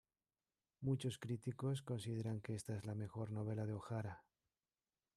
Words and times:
Muchos 0.79 1.19
críticos 1.19 1.83
consideran 1.83 2.41
que 2.41 2.55
esta 2.55 2.75
es 2.75 2.85
la 2.87 2.95
mejor 2.95 3.29
novela 3.29 3.67
de 3.67 3.73
O'Hara. 3.73 4.23